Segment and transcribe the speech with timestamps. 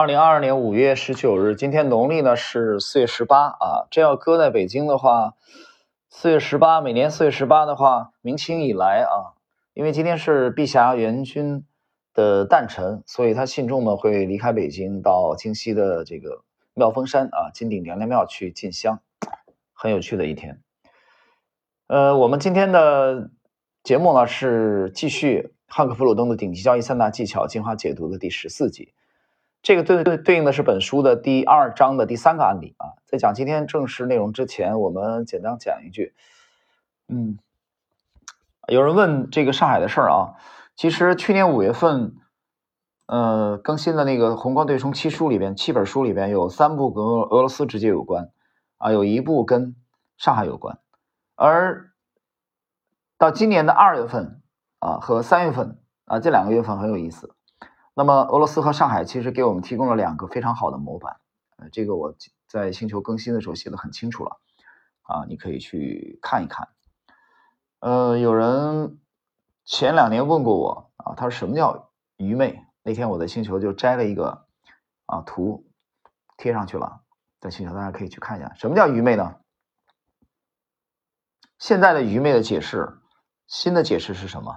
[0.00, 3.84] 二零二二年五月十九日，今天农历呢是四月十八啊。
[3.90, 5.34] 这要搁在北京的话，
[6.08, 9.36] 四月十八，每年四月十八的话，明清以来啊，
[9.74, 11.66] 因为今天是碧霞元君
[12.14, 19.00] 的诞辰，所以他信众呢会离开北京到京西的这个妙峰山啊金顶娘娘庙去进香，
[19.74, 20.62] 很有趣的一天。
[21.88, 23.28] 呃，我们今天的
[23.82, 28.94] 节目呢是继续汉克弗鲁登的顶级交易三大技巧精华解读的第十四集。
[29.62, 32.94] 这个对对对应的是本书的第二章的第三个案例啊。
[33.04, 36.14] 在讲今天正式内容之前，我们简单讲一句。
[37.08, 37.38] 嗯，
[38.68, 40.34] 有人问这个上海的事儿啊，
[40.76, 42.14] 其实去年五月份，
[43.06, 48.30] 呃，更新的那个《宏观对冲七书》里边，七本书里边有三部跟俄罗斯直接有关
[48.78, 49.74] 啊，有一部跟
[50.16, 50.78] 上海有关。
[51.34, 51.90] 而
[53.18, 54.40] 到今年的二月份
[54.78, 57.34] 啊和三月份啊这两个月份很有意思。
[57.94, 61.20] 那么俄罗斯和上海其实给我们提供了两个非常好的模板，
[61.56, 62.14] 呃，这个我
[62.46, 64.40] 在星球更新的时候写的很清楚了，
[65.02, 66.68] 啊，你可以去看一看。
[67.80, 68.98] 呃，有人
[69.64, 72.64] 前两年问过我啊，他说什么叫愚昧？
[72.82, 74.46] 那天我在星球就摘了一个
[75.06, 75.66] 啊图
[76.36, 77.02] 贴上去了，
[77.40, 79.36] 在星球大家可以去看一下，什么叫愚昧呢？
[81.58, 82.98] 现在的愚昧的解释，
[83.46, 84.56] 新的解释是什么？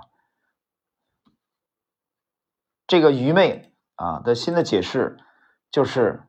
[2.85, 5.17] 这个愚昧啊的新的解释，
[5.71, 6.27] 就是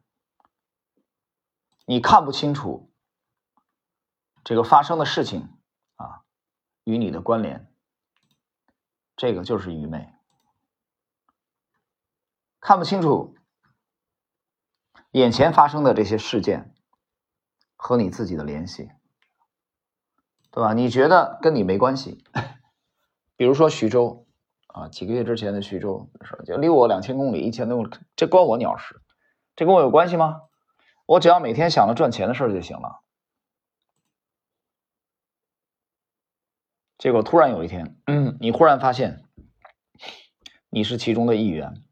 [1.85, 2.93] 你看不清楚
[4.45, 5.59] 这个发生的事情
[5.97, 6.23] 啊
[6.85, 7.71] 与你的关联，
[9.17, 10.15] 这个就是愚昧，
[12.61, 13.37] 看不清楚
[15.11, 16.73] 眼前发生的这些事件
[17.75, 18.91] 和你自己的联系，
[20.53, 20.73] 对吧？
[20.73, 22.25] 你觉得跟你没关系，
[23.37, 24.24] 比如说徐州。
[24.75, 29.01] 啊，几个月之前的徐州的事就离我两千公里、一千多公里，这关我鸟事？
[29.55, 30.43] 这跟我有关系吗？
[31.07, 33.01] 我只要每天想着赚钱的事就行了。
[36.99, 39.23] 结果突然有一天，嗯，你忽然发现
[40.71, 41.85] 你是其中的一员，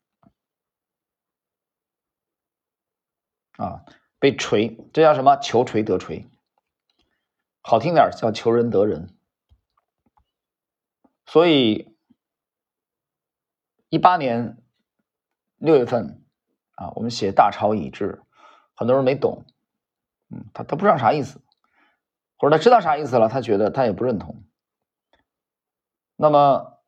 [3.58, 3.84] 啊，
[4.18, 5.36] 被锤，这叫什么？
[5.36, 6.28] 求锤得锤，
[7.60, 9.16] 好听点叫求人得人，
[11.26, 11.91] 所以。
[13.92, 14.56] 一八年
[15.58, 16.24] 六月份
[16.76, 18.22] 啊，我们写大潮已至，
[18.74, 19.44] 很多人没懂，
[20.30, 21.42] 嗯，他他不知道啥意思，
[22.38, 24.46] 或者他知道啥意思了，他觉得他也不认同。
[26.16, 26.78] 那么，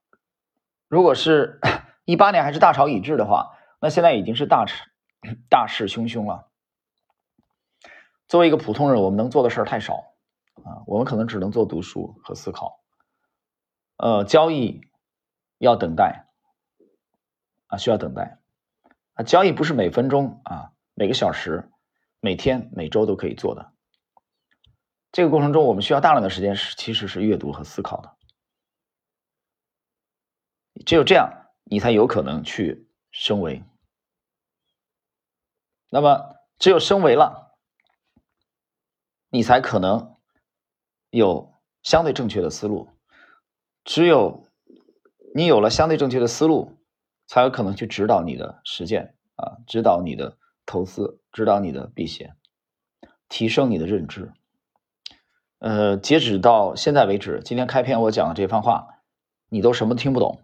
[0.88, 1.60] 如果是
[2.06, 4.82] 一八年还是大潮已至的话，那现在已经是大势
[5.50, 6.48] 大势汹汹了。
[8.26, 9.96] 作为一个普通人，我们能做的事儿太少
[10.64, 12.80] 啊，我们可能只能做读书和思考，
[13.98, 14.80] 呃，交易
[15.58, 16.30] 要等待。
[17.76, 18.38] 需要等待
[19.14, 19.22] 啊！
[19.24, 21.70] 交易不是每分钟啊、每个小时、
[22.20, 23.72] 每天、每周都可以做的。
[25.12, 28.16] 这个过程中，我们需要大量的时间是其实是阅读和思考的。
[30.84, 31.30] 只有这样，
[31.64, 33.62] 你才有可能去升维。
[35.90, 37.56] 那么，只有升维了，
[39.28, 40.16] 你才可能
[41.10, 41.54] 有
[41.84, 42.90] 相对正确的思路。
[43.84, 44.48] 只有
[45.34, 46.76] 你有了相对正确的思路。
[47.26, 50.36] 才有可能去指导你的实践啊，指导你的
[50.66, 52.36] 投资，指导你的避险，
[53.28, 54.32] 提升你的认知。
[55.58, 58.88] 呃，截止到现在为止，今天开篇我讲的这番话，
[59.48, 60.42] 你都什么听不懂，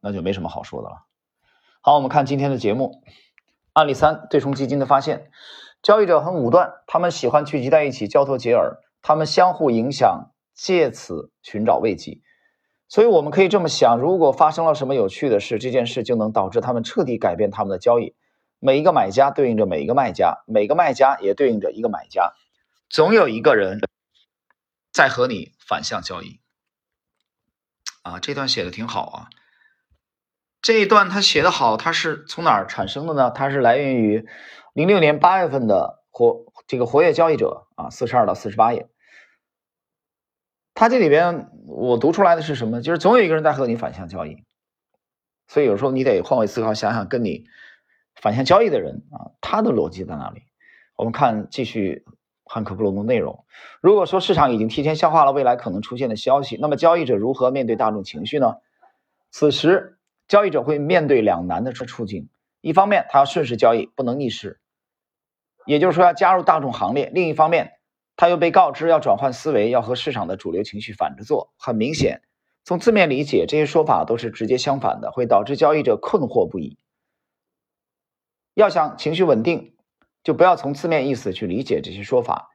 [0.00, 1.06] 那就没什么好说的了。
[1.80, 3.02] 好，我们看今天的节目，
[3.72, 5.30] 案例三：对冲基金的发现。
[5.82, 12.20] 交易者很武断，他们喜欢聚集在一起交头接耳，他们相互影响，借此寻找慰藉。
[12.90, 18.16] 所以我们可以这么想：如果发生了什么有趣的事，这件事就能导致他们彻底改变他们的交易。
[18.58, 22.32] 每一个买家对应着每一个卖家，每个卖家也对应着一个买家，
[22.90, 23.78] 总有一个人
[24.92, 26.40] 在和你反向交易。
[28.02, 29.28] 啊，这段写的挺好啊。
[30.60, 33.30] 这一段他写的好，他是从哪儿产生的呢？
[33.30, 34.26] 它是来源于
[34.72, 38.88] 零六年八月份的活这个活跃交易者啊，四十二到四十八页。
[40.74, 42.80] 他这里边我读出来的是什么？
[42.80, 44.44] 就是总有一个人在和你反向交易，
[45.46, 47.44] 所以有时候你得换位思考，想想跟你
[48.14, 50.42] 反向交易的人啊，他的逻辑在哪里？
[50.96, 52.04] 我们看继续
[52.44, 53.44] 汉克布隆的内容。
[53.80, 58.56] 如果说市场已经提前消化了未来可能出现的消息，那么交易者如何面对大众情绪呢？
[59.30, 62.28] 此时交易者会面对两难的处境：
[62.60, 64.60] 一方面他要顺势交易，不能逆势，
[65.66, 67.72] 也就是说要加入大众行列；另一方面。
[68.20, 71.54] 他又被告知要转换思维，要和市场的主流情绪反着做。
[71.56, 72.20] 很明显，
[72.64, 76.76] 从字面理解，这些说法都是直接相反的，会导致交易者困惑不已。
[78.52, 79.72] 要想情绪稳定，
[80.22, 82.50] 就不要从字面意思去理解这些说法，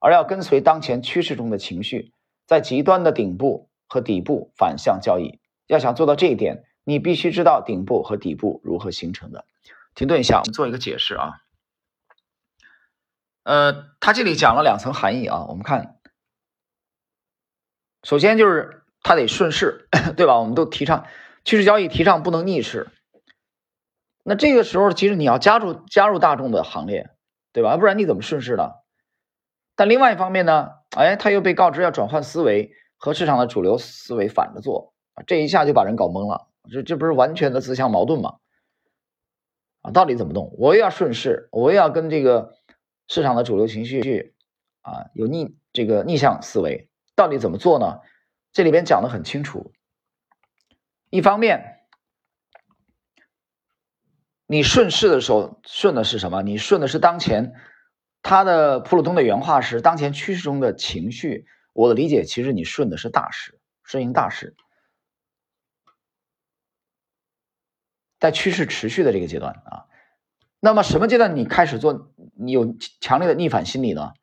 [0.00, 2.12] 而要跟随当前趋势中的情绪，
[2.44, 5.38] 在极端的顶部和底部反向交易。
[5.68, 9.44] 要想做到这一点，你必须知道顶部和底部如何形成的。
[9.94, 11.43] 停顿一下，我们做一个解释啊。
[13.44, 15.98] 呃，他这里讲了两层含义啊，我们看，
[18.02, 20.38] 首先就是他得顺势， 对吧？
[20.38, 21.06] 我们都提倡
[21.44, 22.88] 趋势交易，提倡不能逆势。
[24.22, 27.10] 那这个时候，其实你要加入加入大众的行列，
[27.52, 27.76] 对吧？
[27.76, 28.70] 不然你怎么顺势呢？
[29.76, 34.94] 但另外一方面呢，哎，他又被告知要转换思维，和市场的主流思维反着做，
[35.26, 36.48] 这一下就把人搞懵了。
[36.72, 38.36] 这这不是完全的自相矛盾吗？
[39.82, 40.54] 啊，到底怎么动？
[40.56, 42.54] 我又要顺势，我又要跟这个
[43.08, 44.34] 市场的主流情绪
[44.82, 48.00] 啊，有逆这个逆向思维，到底怎么做呢？
[48.52, 49.72] 这里边讲的很清楚，
[51.10, 51.70] 一方面。
[54.46, 56.42] 你顺势的时候，顺的是什么？
[56.42, 57.54] 你顺的是当前，
[58.20, 61.46] 他的普鲁东的原话是当前趋势中的情绪。
[61.72, 64.54] 我的理解，其实你顺的是大势，顺应大势，
[68.20, 69.86] 在趋势持续的这个阶段啊。
[70.64, 72.10] 那么什么阶段你开始做？
[72.36, 74.14] 你有强烈的逆反心理呢？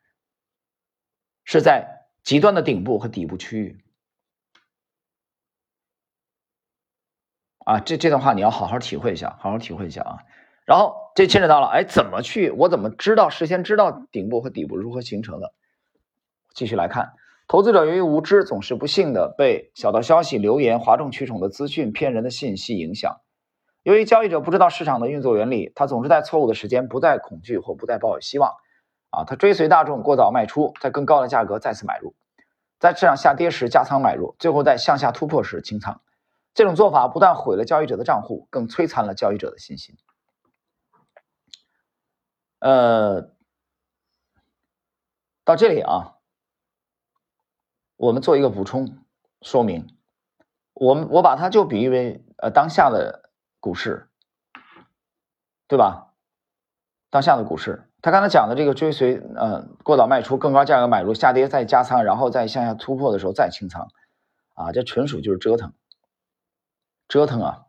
[1.44, 3.86] 是在极端的顶部和底部区域。
[7.60, 10.18] 啊，这这段话你要好好体会一下，好好体会一下啊。
[10.66, 12.50] 然后这牵扯到了，哎，怎么去？
[12.50, 15.54] 我怎么知道事先知道顶部和底部如何形成的？
[16.56, 17.14] 继续来看，
[17.48, 23.22] 投资者由于无知，总是不幸的被小道消息、流言、哗众取宠的资讯、骗人的信息影响。
[23.83, 28.54] 由于交易者不知道市场的运作原理，他总是在错误的时间不再恐惧或不再抱有希望。
[29.10, 32.16] 啊，他追随大众过早卖出，在更高的价格再次买入，
[32.80, 36.01] 在市场下跌时加仓买入，最后在向下突破时清仓。
[36.54, 39.98] 这种做法不但毁了交易者的账户，更摧残了交易者的信心。
[42.60, 43.31] 呃，
[45.44, 46.16] 到这里啊，
[47.98, 49.00] 我们做一个补充
[49.42, 49.98] 说明。
[50.74, 53.20] 我们我把它就比喻为呃当下的
[53.62, 54.10] 股市，
[55.69, 56.10] 对吧？
[57.10, 63.90] 当下的股市，他刚才讲的这个追随，呃，过早卖出，更高价格买入，下跌再加仓，然后再向下突破的时候再清仓，
[64.56, 65.74] 啊，这纯属就是折腾。
[67.08, 67.66] 折腾啊，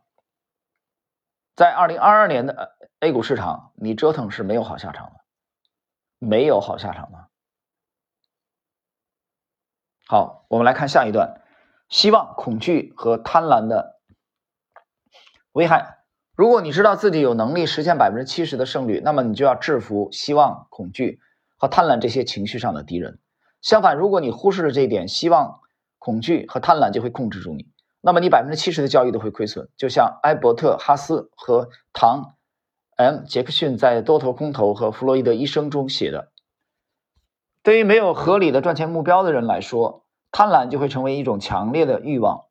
[1.55, 5.19] 在二零二二年的 A 股市场，你折腾是没有好下场的，
[6.19, 7.27] 没有好下场的。
[10.07, 11.41] 好，我们来看下一段：
[11.89, 13.99] 希望、恐惧和贪婪的
[15.53, 15.99] 危害。
[16.35, 21.19] 如果你知道自己有能力实现百分之七十的胜率，那么你就要制服希望、恐惧
[21.57, 23.19] 和贪婪这些情绪上的敌人。
[23.61, 25.59] 相反，如果你忽视了这一点，希望、
[25.99, 27.67] 恐惧和贪婪就会控制住你。
[28.01, 32.33] 那么你百分之七十的交易都会亏损，就像埃伯特·哈斯和唐
[32.97, 36.31] ·M· 杰克逊在《多头空头和弗洛伊德一生》中写的。
[37.61, 42.45] 对于没有合理的赚钱目标的人来说，贪婪就会成为一种强烈的欲望。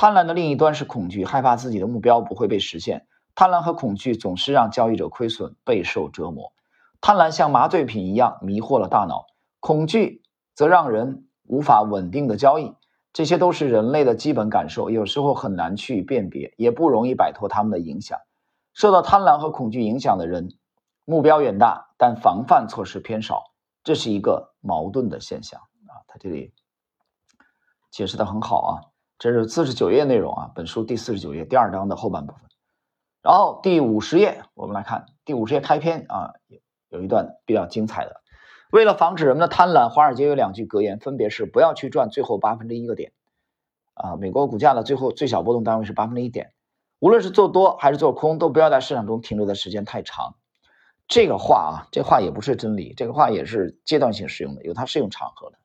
[0.00, 3.08] 贪婪的另一端是恐惧，害怕自己的目标不会被实现。
[3.34, 6.52] 贪婪和恐惧总是让交易者亏损，备受折磨。
[7.00, 9.26] 贪婪像麻醉品一样迷惑了大脑，
[9.58, 10.22] 恐惧
[10.54, 12.76] 则让人无法稳定的交易。
[13.12, 18.20] 这些都是人类的基本感受，有时候很难去辨别，也不容易摆脱他们的影响。
[18.74, 20.50] 受到贪婪和恐惧影响的人，
[21.06, 23.42] 目标远大，但防范措施偏少，
[23.82, 26.06] 这是一个矛盾的现象啊。
[26.06, 26.52] 他这里
[27.90, 28.72] 解释的很好啊，
[29.18, 32.42] 这是四十九页内容啊，本书第四十九页第二章的后半部分。
[33.20, 36.34] 然后第五十页，我们来看第五十页开篇啊，
[36.88, 38.20] 有一段比较精彩的。
[38.70, 43.12] 为了防止人们的贪婪，华尔街有两句格言，分别是不要去赚最后八分之一个点。
[43.94, 46.52] 啊，美国股价的最后最小波动单位是八分之一点。
[47.00, 50.36] 无论是做多还是做空，都不要在市场中停留的时间太长。
[51.08, 55.58] 这个话啊，这话也不是真理，这个话也是阶段性适用的，有它适用场合的。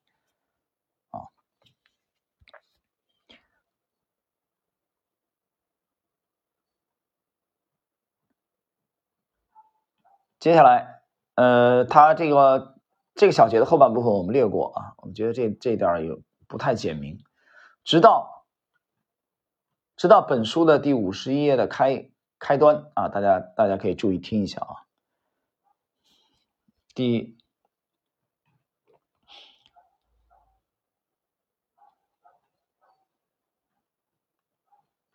[10.43, 11.01] 接下来，
[11.35, 12.73] 呃，它这个。
[13.15, 17.23] 这个小节的后半部分我们略过啊，我们觉得这这点有不太简明。
[17.83, 18.43] 直到
[19.95, 22.09] 直到本书的第五十一页的开
[22.39, 24.83] 开端啊，大家大家可以注意听一下啊。
[26.95, 27.37] 第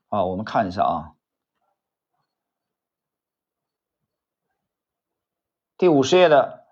[0.09, 1.17] 啊，我们看一下啊，
[5.79, 6.65] 第五十页的。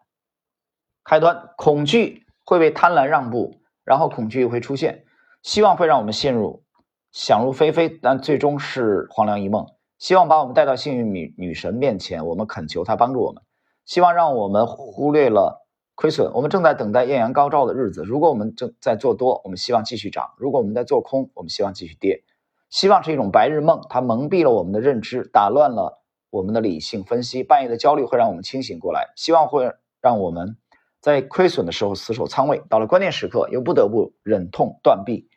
[1.04, 5.04] 开端，恐惧会被贪婪让步，然后恐惧又会出现。
[5.40, 6.64] 希望会让我们陷入
[7.12, 9.64] 想入非非，但最终是黄粱一梦。
[9.98, 13.40] 希望把我们带到幸运女女神面前，我们恳求她帮助我们，
[13.84, 16.32] 希望让我们忽略了亏损。
[16.34, 18.02] 我们正在等待艳阳高照的日子。
[18.02, 22.24] 如果我们正在做多，我们希望继续涨；如果我们在做空，我们希望继续跌。
[22.68, 26.02] 希望是一种白日梦，它蒙蔽了我们的认知，打乱了
[26.36, 27.42] 我们的理性分析。
[27.42, 30.58] 半夜的焦虑会让我们清醒过来，希望会让我们
[31.00, 35.28] 在亏损的时候死守仓位，到了关键时刻又不得不忍痛断臂。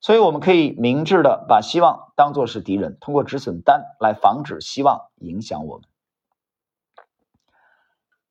[0.00, 5.88] 所以，我们可以明智的把希望当作是敌人，通过止损单来防止希望影响我们。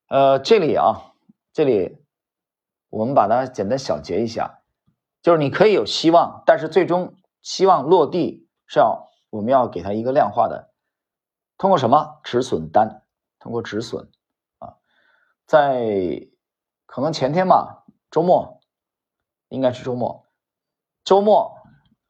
[0.08, 1.12] 呃，这里啊，
[1.52, 1.98] 这里
[2.90, 4.62] 我们把它简单小结一下，
[5.22, 10.67] 就是你可以有希望，但是最终希望落地是要我们要给它一个量化的，
[11.58, 13.04] 通过什么止损单？
[13.40, 14.10] 通过止损
[14.60, 14.76] 啊，
[15.46, 16.28] 在
[16.86, 18.60] 可能前天吧，周末
[19.50, 20.26] 应该是周末，
[21.04, 21.56] 周末。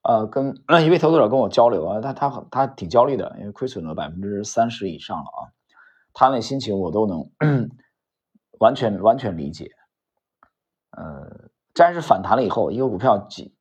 [0.04, 5.52] 呃，跟一位投资者跟我交流啊，他他他挺焦虑的，因为亏损了百分之三十以上了啊，
[6.14, 7.30] 他那心情我都能
[8.58, 9.70] 完全完全理解。
[10.92, 13.54] 呃，但是反弹了以后，一个股票近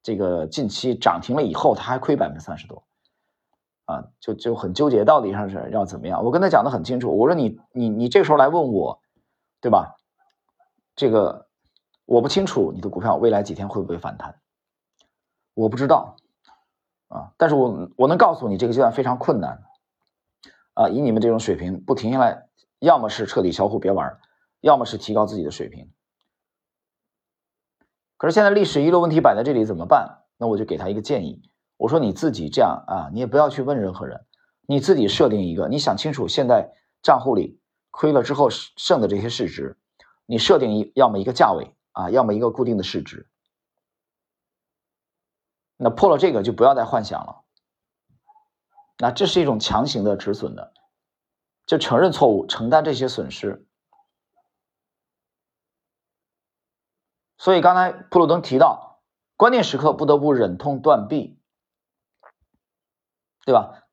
[0.00, 2.84] 这个近期涨停了以后，他还亏百分之三十多，
[3.90, 6.22] 啊，就就很纠结，到底上是要怎么样？
[6.22, 9.00] 我跟他讲的很清楚，我说你你你这时候来问我，
[9.60, 9.96] 对吧？
[10.94, 11.48] 这个
[12.04, 14.40] 我不清楚你的股票未来几天会不会反弹。
[15.54, 16.14] 我不知道，
[17.08, 19.64] 啊，但是我我能告诉你，这个阶段非常困难，
[20.74, 22.46] 啊，以你们这种水平不停下来，
[22.78, 24.20] 要么是彻底销户别玩，
[24.60, 25.90] 要么是提高自己的水平。
[28.16, 30.18] 可是现在历史遗留问题摆在这里怎么办？
[30.36, 31.49] 那我就给他一个建议，
[31.80, 34.26] 我说你自己这样啊，你也不要去问任何人，
[34.66, 36.70] 你自己设定一个，你想清楚现在
[37.02, 37.58] 账户里
[37.90, 39.78] 亏了之后剩的这些市值，
[40.26, 43.26] 你设定一要么一个价位啊，要么一个固定的市值。
[45.78, 47.44] 那破了这个就不要再幻想了，
[48.98, 50.74] 那这是一种强行的止损的，
[51.64, 53.66] 就承认错误，承担这些损失。
[57.38, 59.00] 所以刚才布鲁登提到，
[59.38, 61.39] 关键时刻不得不忍痛断臂，
[63.44, 63.84] 对吧？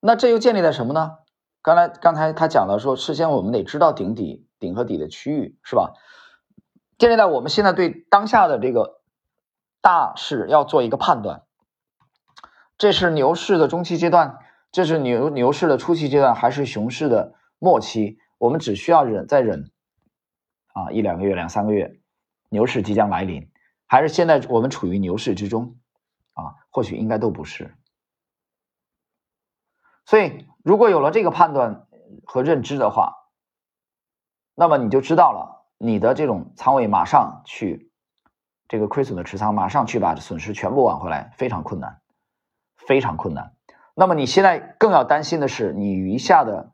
[0.00, 1.18] 那这又建立在什么呢？
[1.62, 5.94] 刚才刚才他讲了说，事先我们得知道顶底顶和底的区域，是吧？
[6.98, 8.96] 建立在我们现在对当下的这个。
[9.82, 11.44] 大势要做一个判断，
[12.76, 14.38] 这是牛市的中期阶段，
[14.72, 18.18] 这是牛牛市的初期阶段，还是熊市的末期？
[18.38, 19.70] 我们只需要忍再忍
[20.72, 22.00] 啊，一两个月、两三个月，
[22.48, 23.48] 牛市即将来临，
[23.86, 25.76] 还是现在我们处于牛市之中
[26.32, 26.56] 啊？
[26.70, 27.72] 或许应该都不是。
[30.06, 31.86] 所以，如果有了这个判断
[32.24, 33.12] 和认知的话，
[34.54, 37.92] 那么你就知道了，你的这种仓位马上去。
[38.68, 42.00] 这个亏损的持仓，马上去把损失全部挽回来，非常困难，
[42.76, 43.54] 非常困难。
[43.94, 46.72] 那么你现在更要担心的是，你余下的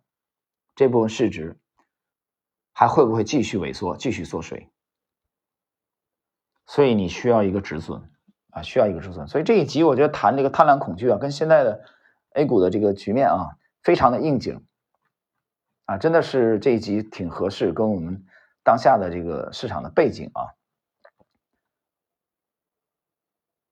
[0.75, 1.59] 这部分市值
[2.73, 4.71] 还会不会继续萎缩、继续缩水？
[6.65, 8.11] 所以你需要一个止损
[8.49, 9.29] 啊，需要一个止损。
[9.29, 11.85] 所以这一集我觉得谈这个贪婪恐惧啊，跟现在的
[12.35, 14.65] A 股的这个局面啊，非常的应景
[15.87, 18.25] 啊，真的是这一集挺合适，跟我们
[18.65, 20.55] 当下的这个市场的背景啊。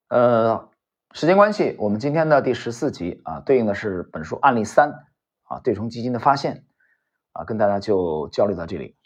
[0.09, 0.71] 呃，
[1.13, 5.07] 时间关系，我们今天的第十四集啊，对应的是本书案例三
[5.45, 6.67] 啊，对冲基金的发现
[7.33, 8.97] 啊，跟大家就交流到这里。